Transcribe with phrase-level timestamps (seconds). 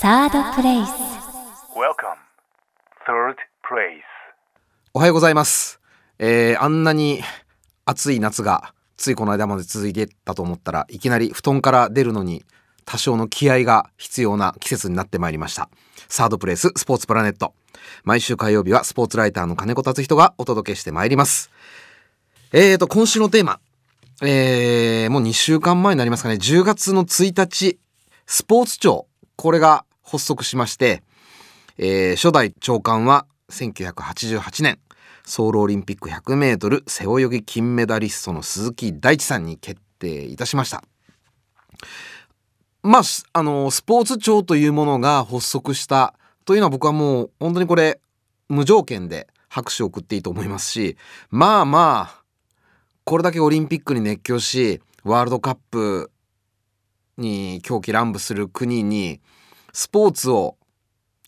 [0.00, 0.88] サードプレイス
[1.76, 2.16] Welcome.
[3.06, 4.00] Third place.
[4.94, 5.78] おはようございます。
[6.18, 7.20] えー、あんなに
[7.84, 12.42] 暑い夏がついこの間まで続いてたと思ったらいきなり布団から出るのに
[12.86, 15.68] 多少の気合が必要な季節になってまいりました。
[16.08, 17.52] サードプレイススポーツプラネット。
[18.02, 21.50] 毎週火曜日はスポーツライターの金子達人がお届けしてまいります。
[22.54, 23.60] えーと、今週のテーマ。
[24.22, 26.36] えー、もう2週間前になりますかね。
[26.36, 27.78] 10月の1日、
[28.24, 29.06] スポーツ庁。
[29.36, 31.02] これが発足しまして、
[31.78, 34.78] えー初代長官は1988年
[35.24, 40.82] ソウルオリンピック 100m 背泳ぎ金メダリストの鈴木大地さんに決定いたしました。
[42.82, 48.00] まああのスポーツ庁というものが発足したというのは僕はもう本当にこれ
[48.48, 50.96] 無条件で拍手を送っていいと思いますし
[51.30, 52.22] まあまあ
[53.04, 56.10] これだけオリンピックに熱狂しワールドカップ
[57.18, 59.20] に狂気乱舞する国に
[59.72, 60.56] スポーツを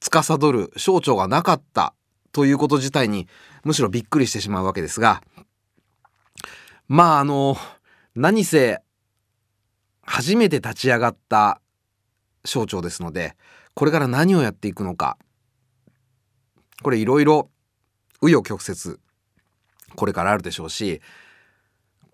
[0.00, 1.94] 司る省庁がなかった
[2.32, 3.28] ということ自体に
[3.64, 5.22] むしろびっくりしてしまうわけですが
[6.88, 7.56] まああの
[8.14, 8.80] 何せ
[10.02, 11.60] 初めて立ち上がった
[12.44, 13.36] 省庁ですので
[13.74, 15.16] これから何をやっていくのか
[16.82, 17.50] これいろいろ
[18.20, 18.98] 紆余曲折
[19.94, 21.00] これからあるでしょうし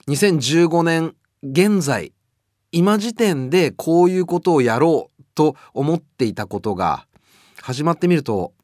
[0.09, 2.13] 2015年現在
[2.71, 7.07] 今時点でこういうことをやろうと思っていたことが
[7.63, 8.55] 始まってみると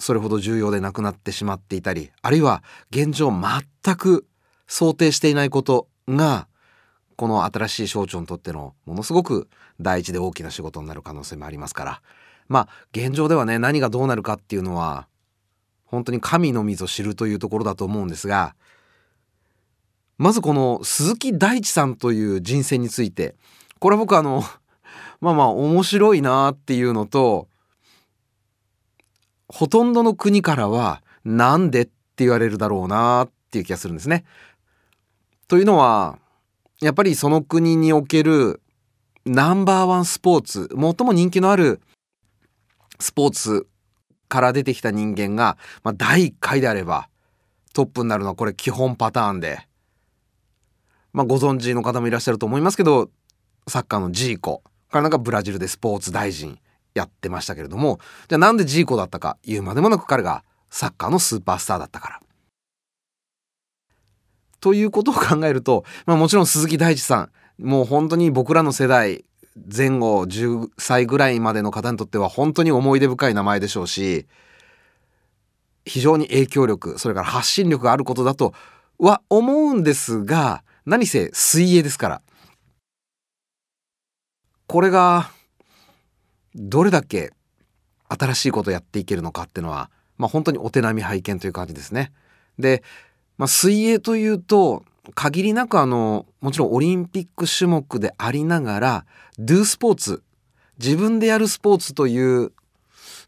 [0.00, 4.26] それほど重要でなくなってしまっていたりあるいは現状全く
[4.66, 6.48] 想定していないことが
[7.14, 9.48] この新しい省庁にとってのものすごく
[9.80, 12.02] 大事で大きな仕事になる可能性もありますから。
[12.48, 15.06] まあ現状ではね何がどうなるかっていうのは
[15.84, 18.54] 本当に神のみぞ知るというところだと思うんですが
[20.18, 23.36] まずこの鈴木大地さんという人選について
[23.78, 24.42] これは僕あの
[25.20, 27.48] まあまあ面白いなっていうのと
[29.48, 34.24] ほとんどの国からはなんでって言われるだろうなっていう気がするんですね。
[35.48, 36.18] というのは
[36.80, 38.60] やっぱりその国における
[39.24, 41.80] ナンバーワンスポーツ最も人気のある
[43.00, 43.66] スポーツ
[44.28, 47.08] から出てきた人間が、まあ、第1回であれば
[47.72, 49.66] トップになるのはこれ基本パターンで、
[51.12, 53.10] まあ、ご存知の方もいらっしゃると思いますけど
[53.68, 54.62] サッカーのジーコ
[54.94, 56.56] 彼なんかブラジルでスポーツ大臣
[56.94, 62.20] やってましたけれどもじゃあなんでジーコだったか言うまでもなく彼がサッカーのスーパースターだったから。
[64.60, 67.28] ということを考えると、まあ、もちろん鈴木大地さ
[67.58, 69.24] んもう本当に僕らの世代
[69.56, 74.26] 前後10歳ぐらいまでの方にとっては本当に思い出深い名前でしょうし
[75.84, 78.54] 非常に影響力それから発信力があることだと
[78.98, 82.22] は思うんですが何せ水泳ですから
[84.74, 85.30] これが
[86.56, 87.32] どれだけ
[88.08, 92.10] 新しいことをやっていけるのかっていうのは、まあ、本当にお手並み拝見という感じですね。
[92.58, 92.82] で、
[93.38, 94.82] まあ、水泳というと
[95.14, 99.06] 限りなくあのもちろんオリンピック種目でありながら
[99.38, 100.24] Do スポーツ
[100.80, 102.50] 自分でやるスポーツという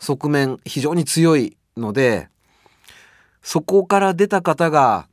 [0.00, 2.28] 側面非常に強いので
[3.40, 5.06] そこから出た方が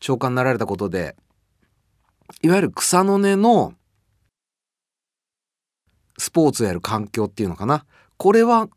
[0.00, 1.14] 長官になられたことで
[2.40, 3.74] いわゆる草の根の
[6.18, 7.84] スポーツをやる環境っていうのかな
[8.16, 8.68] これは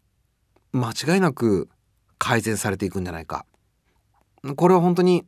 [0.72, 1.70] 間違いなく
[2.18, 3.46] 改善されていくんじゃないか
[4.56, 5.26] これは本当に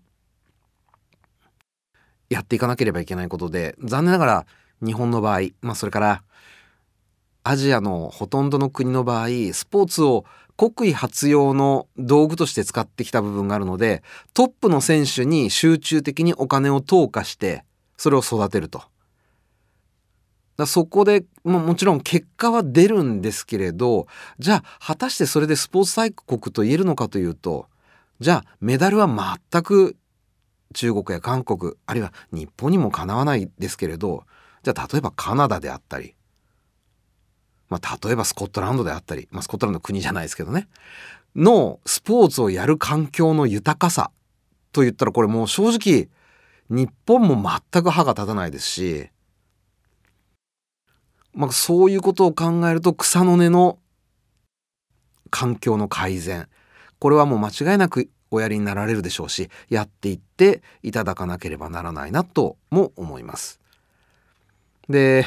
[2.30, 4.46] やっていかなければいけないことで残念ながら
[4.86, 6.24] 日本の場合、まあ、それから
[7.44, 14.04] アジアのほとんどの国の場合スポーツを国威発揚の道具として使ってきた部分があるので
[14.34, 17.64] トップの選手に集中的にお金を投下して
[17.98, 18.84] それを育てると。
[20.60, 24.08] だそこでももちろん結果は出るんですけれど
[24.40, 27.68] じゃあ果たしてそれでスポーツ大国と言えるのかというと
[28.20, 29.96] じゃあメダルは全く
[30.74, 34.26] 中国や韓国あるいは日本にもかなわないですけれど
[34.64, 36.14] じゃあ例えばカナダであったり、
[37.70, 40.68] まあ、例えばスコットランドであったり、まあ、スコットランド国じゃないですけどね
[41.38, 44.12] のスポーツをやる環境の豊かさ
[44.74, 46.10] と言ったらこれもう正直
[46.70, 47.42] 日本も
[47.72, 49.10] 全く歯が立たないですし
[51.40, 53.80] まあ、そういうことを考えると草の根の
[55.30, 56.50] 環境の改善
[57.00, 63.62] これはもう間違いなくおやりになられるでしょうしやっていっていただかなければならないなとも思います。
[64.90, 65.26] で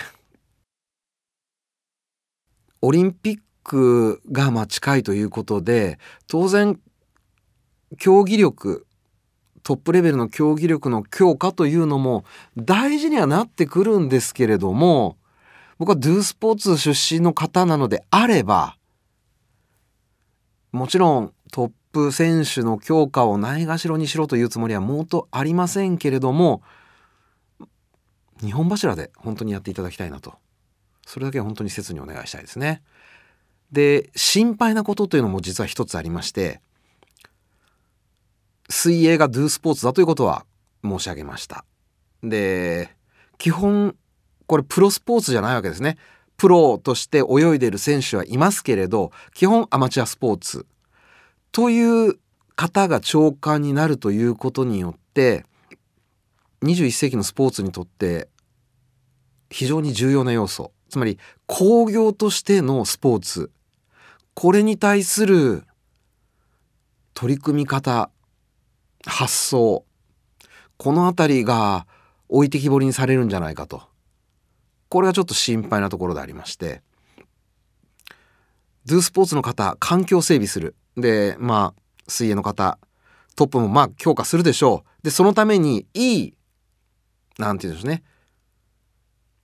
[2.83, 6.79] オリンピックがまあ近いということで当然
[7.97, 8.87] 競技力
[9.63, 12.27] トップレベルの競技力の強化というのも
[12.59, 15.17] 大事にはなってくるんですけれども
[15.83, 18.77] 僕はドゥスポーツ出身の方なのであれば
[20.71, 26.63] もちろんトップ選手の強化をないがしろにしろというつもりはもうとありませんけれども
[28.41, 30.35] 日本柱で本当にやっていただきたいなと
[31.05, 32.81] それだけは本当に切にお願いしたいですね。
[33.73, 36.61] で心配なことというのも実は一つありまして
[38.71, 40.47] 水泳がドゥースポーツだということは
[40.85, 41.65] 申し上げました
[42.23, 42.95] で
[43.37, 43.97] 基本
[44.53, 45.97] これプロスポーツじゃないわけですね。
[46.37, 50.67] プロとして泳いでる選手はいますけれど基本アマチュアスポーツ。
[51.53, 52.19] という
[52.55, 55.47] 方が長官になるということによって
[56.65, 58.29] 21世紀のスポーツにとって
[59.49, 60.73] 非常に重要な要素。
[60.91, 63.51] つまり工業としてのスポーツ。
[64.35, 65.65] これに対する
[67.15, 68.11] 取り組み方
[69.07, 69.87] 発想。
[70.77, 71.87] この辺りが
[72.29, 73.91] 置いてきぼりにされるんじゃないかと。
[74.93, 76.83] これがちょっと心配なところでありまして
[78.85, 80.75] ドゥースポーツの方環境整備する。
[80.99, 82.79] でまあ水泳の方
[83.35, 85.03] トップもまあ強化するでしょう。
[85.03, 86.35] でそのためにいい
[87.39, 88.03] なんて言うんでしょうね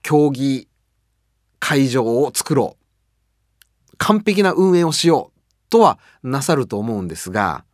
[0.03, 0.69] 競技
[1.61, 3.97] 会場を作ろう。
[3.97, 5.41] 完璧な運営をしよう
[5.71, 7.65] とはなさると思うんですが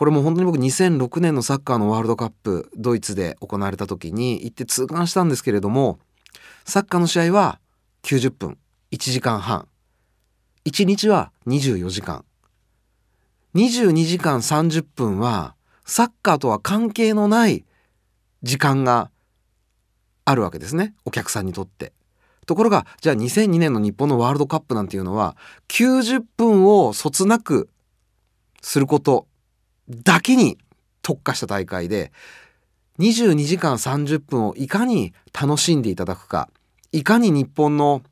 [0.00, 5.98] これも本当に僕2006年のサッカーのワールドカップドイツで行われた時に行って痛感したんですけれども
[6.64, 7.60] サッカーの試合は
[8.04, 8.56] 90分
[8.92, 9.68] 1時間半。
[10.64, 12.24] 1日は24時間。
[13.54, 15.54] 22時間30分は
[15.84, 17.66] サッカーとは関係のない
[18.42, 19.10] 時間が
[20.24, 20.94] あるわけですね。
[21.04, 21.92] お客さんにとって。
[22.46, 25.36] ところがじゃあ2002年の日本のワールドカップなんていうのは
[25.68, 27.68] 90分をそつなく
[28.62, 29.26] すること
[29.90, 30.58] だけに
[31.02, 32.12] 特化した大会で
[32.98, 36.48] 22時間30分をいかに楽しんでいただくか
[36.92, 38.02] いかに日本の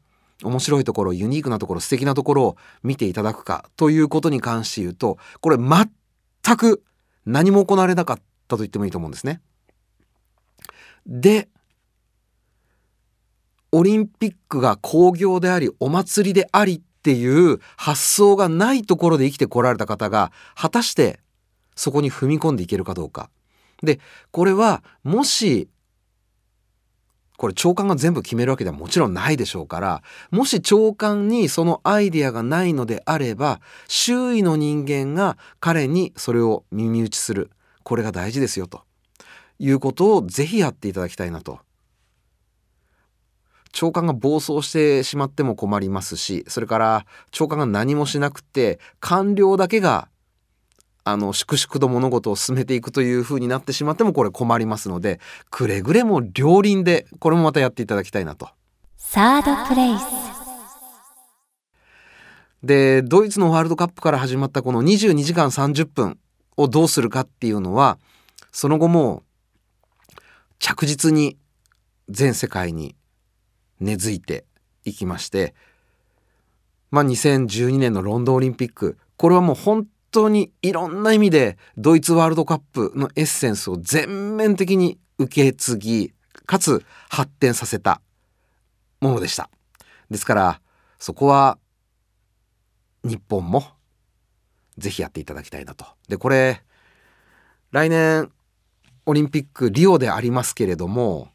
[0.43, 6.83] 面白いところユニークなところ素敵なところを見ていただくかということに関して言うとこれ全く
[7.27, 8.17] 何も行われなかっ
[8.47, 9.41] たと言ってもいいと思うんですね。
[11.07, 11.49] で
[13.73, 21.21] オリンピックが興行でありお祭りでありっていう発想がないところで生きてこられた方が果たして
[21.79, 23.31] そこに踏み込んでいけるかどうか。
[23.83, 24.01] で
[24.33, 25.69] これはもし
[27.37, 30.03] これ長官が全部決めるわけではもちろんないでしょうから
[30.33, 37.51] もし長官にそのアイデアがないのであれば周囲の人間が彼にそれを耳打ちする。
[37.85, 38.83] これが大事ですよと。
[39.61, 41.61] いうことをぜひやっていただきたいなと。
[43.73, 50.09] 長官が暴走してしまっても困りますしそれから長官が何もしなくて官僚だけが
[51.11, 55.21] あの粛々と物事を進めていくというふうになってしまってもこれ困りますので
[55.51, 58.49] くれぐれも両輪でこれもまたやっていただきたいなと。
[58.97, 60.05] サードプレイス
[62.63, 66.19] でドイツのワールドカップから始まったこの22時間30分
[66.57, 67.99] をどうするかっていうのは
[68.53, 69.23] その後も
[70.59, 71.39] 着実に
[72.09, 72.97] 全世界に
[73.81, 74.45] 根付いて
[74.85, 75.55] いきまして
[76.91, 79.87] まあ2012年のロンドンオリンピックこれはもう本
[80.19, 86.13] 当にいろんな意味でドイツワールドカップのエッセンスを全面的に受け継ぎ
[86.47, 88.01] かつ発展させた
[89.01, 89.51] ものでした
[90.11, 90.61] ですから
[90.99, 91.59] そこは
[93.05, 93.65] 日本も
[94.77, 96.63] ぜひやっていただきたいなとでこれ
[97.71, 98.31] 来年
[99.07, 101.29] オリンピックリオでありますけれども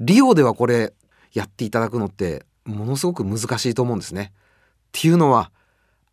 [0.00, 0.92] リオではこれ
[1.32, 4.32] やっていただくのってものすごく難しいと思うんですね。
[4.34, 5.52] っていうのは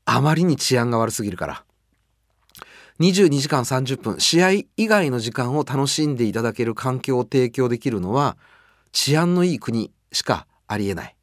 [0.06, 1.64] あまりに治安が悪すぎるから。
[3.00, 8.38] 22時間30分試合以外の時間を楽しんでいただける環境を提供できるのは
[8.92, 11.16] 治安のいい国しかありえない。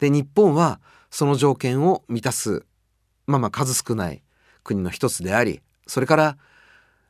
[0.00, 2.64] で日本はその条件を満たす
[3.26, 4.22] まあまあ数少ない
[4.62, 6.38] 国の一つでありそれから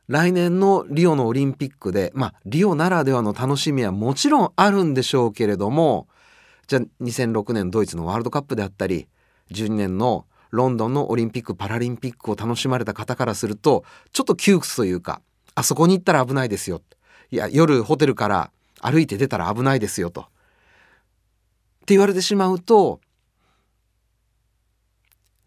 [0.07, 6.07] 来年のリオのオリンピックでまあリオならではの楽しみはもちろんあるんでしょうけれども
[6.67, 9.07] じゃあ2006年ドイツのワールドカップであったり
[9.51, 15.21] 12年のロンドンのオリンピック・パラリンピックを楽しまれた方からするとちょっと窮屈というか
[15.55, 16.81] あそこに行ったら危ないですよ。
[17.31, 18.51] いや夜ホテルから
[18.81, 20.21] 歩いて出たら危ないですよと。
[20.21, 20.25] っ
[21.85, 23.01] て言われてしまうと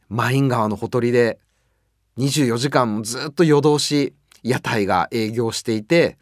[0.08, 1.38] マイン川のほとりで
[2.18, 6.18] 24時間ずっと夜通し屋台が営業していて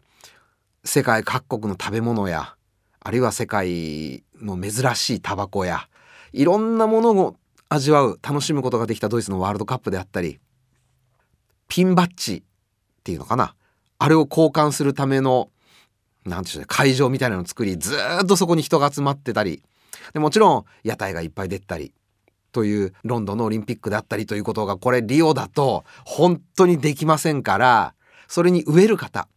[0.85, 2.55] 世界各国の食べ物や
[3.01, 5.87] あるいは世界の珍しいタバコや
[6.33, 7.35] いろんなものを
[7.73, 10.39] 味わう楽しむことができたドイツのワールドカップであったり
[11.69, 12.43] ピンバッジっ
[13.03, 13.55] ていうのかな。
[13.97, 15.49] あれを交換するための
[16.25, 19.63] 何て言う会場みたいなのを作りずっとそこに人が集まってたり
[20.13, 21.93] でもちろん屋台がいっぱい出たり
[22.51, 27.93] というロンドンのオリンピックであったりということがこれリオだと本当にできませんから
[28.27, 29.27] それに飢える方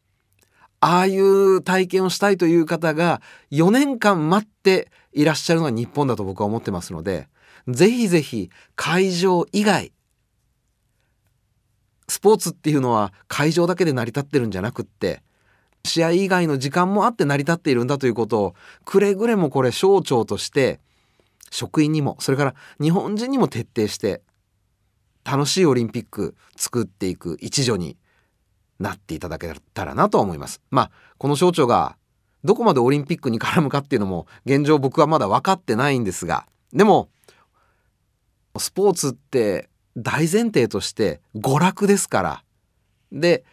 [0.80, 7.28] ああいう体験をしたいという方が4年間待っていらっしゃるのが日本だと僕は思ってますので
[7.68, 9.92] ぜひぜひ会場以外
[12.08, 15.22] スポーツっていうのは会場だけで成り立ってるんじゃなくって
[15.84, 18.54] 試合以外の時間もあって成り立っているんだということを
[18.84, 20.80] くれぐれもこれ省庁として
[21.50, 24.22] 職員にもそれから日本人にも徹底して
[25.24, 27.96] 楽しいオリンピック作っていく一助に
[28.78, 30.60] なっていただけたらなと思います。
[30.70, 31.96] まあこの省庁が
[32.42, 37.08] どこまでオリンピックに絡むかっていうのも現状僕はまだ分かってないんですがでも
[38.56, 42.44] スポーツって大前提として娯楽ですから。
[43.12, 43.44] で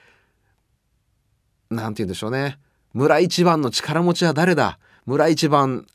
[1.69, 2.57] 何て言うんでしょうね。
[2.93, 4.79] 村一番の力持ちは誰だ？
[5.05, 5.85] 村一番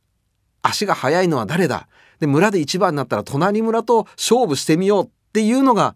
[0.63, 1.89] 足が速いのは誰だ？
[2.21, 5.95] で村で一番になったら隣村と勝負してみようっていうのが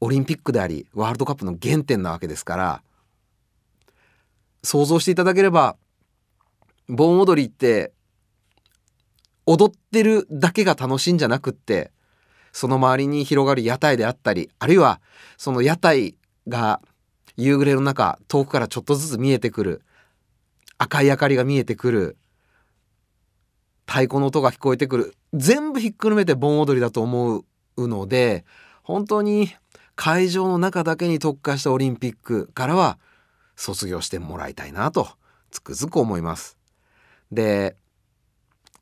[0.00, 2.82] オリンピックでありワールドカップの原点なわけですから。
[4.64, 5.76] 想像していただければ
[6.88, 7.92] 盆踊りって
[9.50, 11.90] 踊ってるだけが楽しいんじゃなくって
[12.52, 15.00] その周りに広がる屋台であったりあるいは
[15.38, 16.16] その屋台
[16.48, 16.82] が
[17.38, 19.80] 夕暮れの中遠くからちょっとずつ見えてくる
[20.76, 22.18] 赤い明かりが見えてくる
[23.86, 27.42] 太鼓の音が聞こえてくる全部ひっくるめて盆踊りだと思
[27.78, 28.44] うので
[28.82, 29.48] 本当に
[29.96, 32.98] 会場の中だけに特化したオリンピックからは
[33.56, 35.08] 卒業してもらいたいなと
[35.50, 36.58] つくづく思います。
[37.32, 37.76] で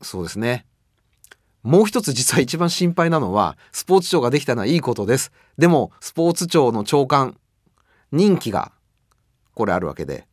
[0.01, 0.65] そうですね。
[1.63, 5.31] もう一つ実は一番心配なのはスポーツ庁ができたのはいいことです。
[5.57, 7.37] でもスポーツ庁の長官
[8.11, 8.71] 任期が
[9.53, 10.27] これあるわけで。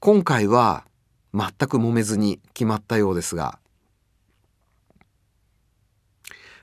[0.00, 0.86] 今回は
[1.34, 3.58] 全く揉めずに決まったようですが、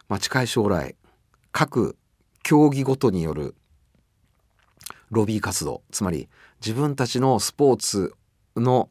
[0.10, 0.96] まあ、近い将来
[1.52, 1.96] 各
[2.42, 3.56] 競技ごとによる
[5.12, 6.30] ロビー活動つまり
[6.66, 8.16] 自分たちのスポーツ
[8.56, 8.90] の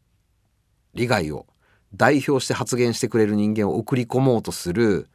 [0.94, 1.46] 利害を
[1.94, 5.08] 代表して発言してくれる人間を送り込もうとする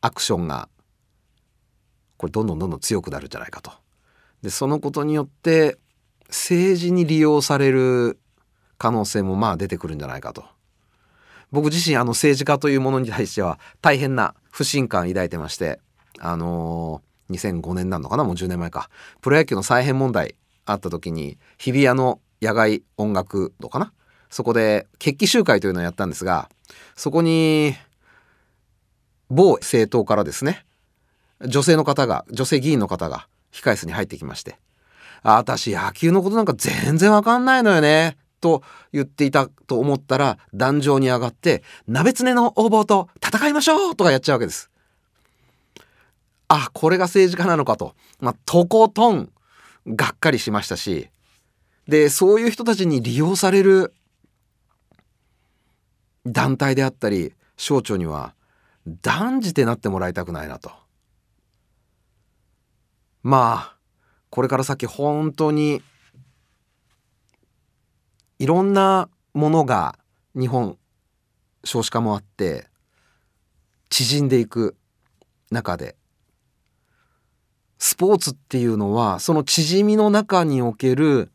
[0.00, 0.68] アクションが
[2.16, 3.72] これどんどんどんどん強くなるんじゃないかと。
[4.42, 5.78] でそのことによって
[6.28, 8.18] 政治に利用される
[8.78, 10.44] 可能性もまあ出てくるんじゃないかと。
[11.50, 15.80] 僕自身あの政治家というものに対しては大変な不信感抱いてまして
[16.18, 18.24] あのー、2005年なのかな？
[18.24, 18.88] もう10年前か
[19.20, 23.92] プロ野球の再編問題あった時に日比谷の野外音楽堂かな？
[24.32, 26.48] そこで決起集会というのをやったんですが
[26.96, 27.74] そこに
[29.28, 30.64] 某政党からですね
[31.46, 34.58] 女性の方が女性議員の方が控室に入ってきまして
[35.22, 44.70] 「あ私野球のことなんか全然わかんないのよね」と言っていたと思ったら壇上に上がって「鍋つねの横暴と戦いましょう!」とかやっちゃうわけです。
[46.48, 49.30] あこれが政治家なのかと、まあ、とことん
[49.86, 51.08] がっかりしましたし
[51.88, 53.94] でそういう人たちに利用される
[56.26, 58.34] 団体であったり省庁には
[58.86, 60.70] 断じてなってもらいたくないなと。
[63.22, 63.76] まあ
[64.30, 65.82] これから先本当に
[68.38, 69.98] いろんなものが
[70.34, 70.76] 日本
[71.64, 72.66] 少子化もあって
[73.88, 74.76] 縮んでいく
[75.50, 75.96] 中で
[77.78, 81.30] スポーツっていうのはその縮みの中における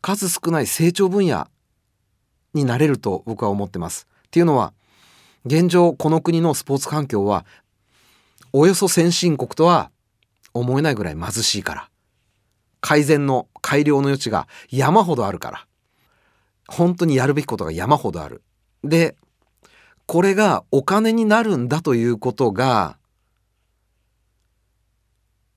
[0.00, 1.48] 数少ない成長分野
[2.54, 4.06] になれると僕は思ってます。
[4.26, 4.72] っていうのは
[5.44, 7.44] 現状この国のスポーツ環境は
[8.52, 9.90] およそ先進国とは
[10.54, 11.88] 思えないぐらい貧しいから
[12.80, 15.66] 改善の改良の余地が山ほどあるから
[16.68, 18.42] 本当にやるべきことが山ほどある。
[18.84, 19.16] で
[20.06, 22.98] これがお金になるんだということが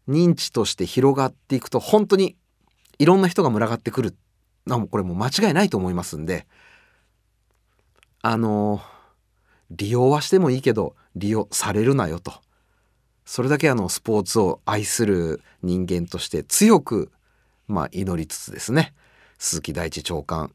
[0.07, 2.35] 認知として広がっていくと本当に
[2.99, 4.15] いろんな人が群がってくる
[4.67, 6.47] これもう間違いないと思いますんで
[8.27, 8.81] あの
[9.69, 12.33] 利用はしてもいいけど利用されるなよと
[13.23, 17.11] それだけあのスポーツを愛する人間として強く
[17.67, 18.95] まあ祈りつつですね
[19.37, 20.51] 鈴木大地長官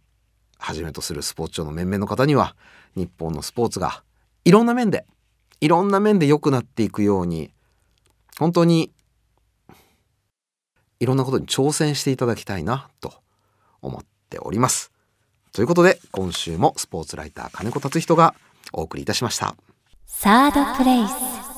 [0.58, 2.56] はじめとするスポーツ庁の面々の方には
[2.96, 4.02] 日本のスポーツが
[4.44, 5.06] いろんな面で
[5.60, 7.52] いろんな面で良くなっていくように
[8.36, 8.90] 本当に
[10.98, 13.12] いろんなことに挑戦していただきたいなと
[13.80, 14.90] 思っております。
[15.52, 18.34] ということで今週もスポーツライター金子達人が
[18.72, 19.56] お送りいたしました。
[20.06, 21.49] サードプレイス